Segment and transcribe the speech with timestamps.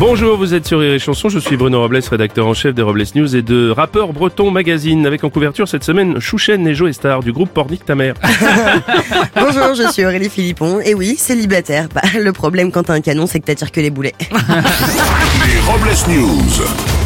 [0.00, 2.80] Bonjour, vous êtes sur Rire et Chanson, je suis Bruno Robles, rédacteur en chef des
[2.80, 6.90] Robles News et de Rappeur Breton Magazine, avec en couverture cette semaine Chouchen et Joe
[6.92, 8.14] Star du groupe Pornic ta mère.
[9.34, 10.80] Bonjour, je suis Aurélie Philippon.
[10.80, 11.88] Et oui, célibataire.
[11.94, 14.14] Bah, le problème quand t'as un canon, c'est que t'attires que les boulets.
[14.30, 16.99] Les Robles News.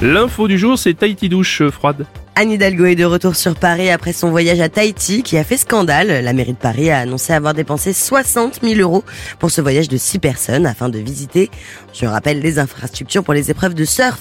[0.00, 2.06] L'info du jour, c'est Tahiti douche euh, froide.
[2.36, 5.56] Anne Hidalgo est de retour sur Paris après son voyage à Tahiti qui a fait
[5.56, 6.22] scandale.
[6.22, 9.02] La mairie de Paris a annoncé avoir dépensé 60 000 euros
[9.40, 11.50] pour ce voyage de 6 personnes afin de visiter,
[11.92, 14.20] je rappelle, les infrastructures pour les épreuves de surf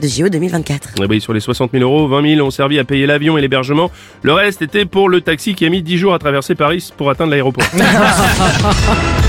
[0.00, 0.94] de JO 2024.
[0.98, 3.42] Eh oui, sur les 60 000 euros, 20 000 ont servi à payer l'avion et
[3.42, 3.90] l'hébergement.
[4.22, 7.10] Le reste était pour le taxi qui a mis 10 jours à traverser Paris pour
[7.10, 7.66] atteindre l'aéroport.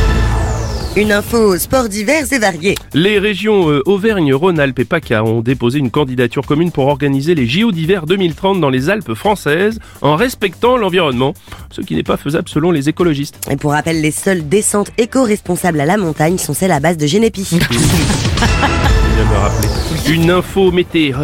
[1.00, 2.76] Une info sport divers et variés.
[2.94, 7.48] Les régions euh, Auvergne, Rhône-Alpes et PACA ont déposé une candidature commune pour organiser les
[7.48, 11.34] JO d'hiver 2030 dans les Alpes françaises en respectant l'environnement,
[11.72, 13.40] ce qui n'est pas faisable selon les écologistes.
[13.50, 17.08] Et pour rappel, les seules descentes éco-responsables à la montagne sont celles à base de
[17.08, 17.48] Génépi.
[19.20, 20.14] De rappeler.
[20.14, 21.18] Une info météo.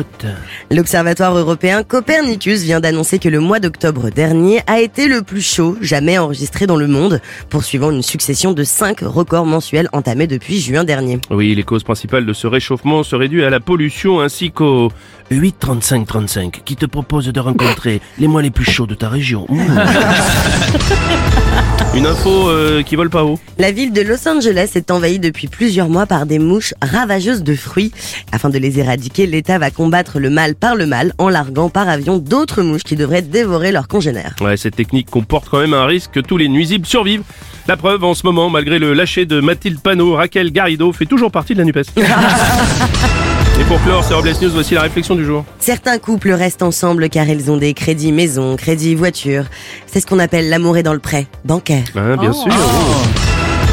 [0.70, 5.78] L'Observatoire européen Copernicus vient d'annoncer que le mois d'octobre dernier a été le plus chaud
[5.80, 10.84] jamais enregistré dans le monde, poursuivant une succession de 5 records mensuels entamés depuis juin
[10.84, 11.20] dernier.
[11.30, 14.92] Oui, les causes principales de ce réchauffement seraient dues à la pollution ainsi qu'au
[15.32, 19.46] 83535 qui te propose de rencontrer les mois les plus chauds de ta région.
[19.50, 19.58] Mmh.
[21.96, 23.40] Une info euh, qui vole pas haut.
[23.58, 27.56] La ville de Los Angeles est envahie depuis plusieurs mois par des mouches ravageuses de
[27.56, 27.94] fruits.
[28.34, 31.88] Afin de les éradiquer, l'État va combattre le mal par le mal en larguant par
[31.88, 34.36] avion d'autres mouches qui devraient dévorer leurs congénères.
[34.42, 37.24] Ouais, cette technique comporte quand même un risque que tous les nuisibles survivent.
[37.68, 41.32] La preuve, en ce moment, malgré le lâcher de Mathilde Panot, Raquel Garrido fait toujours
[41.32, 41.86] partie de la NUPES.
[43.60, 45.46] Et pour clore ces Robles News, voici la réflexion du jour.
[45.60, 49.46] Certains couples restent ensemble car ils ont des crédits maison, crédits voiture.
[49.88, 51.86] C'est ce qu'on appelle l'amour est dans le prêt, bancaire.
[51.96, 52.52] Ah, bien sûr.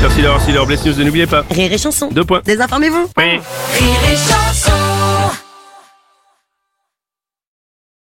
[0.00, 1.44] Merci d'avoir suivi les Robles News et n'oubliez pas.
[1.50, 2.08] Rire et chanson.
[2.12, 2.42] Deux points.
[2.44, 3.08] Désinformez-vous.
[3.16, 3.24] Oui.
[3.24, 4.51] Rire et chanson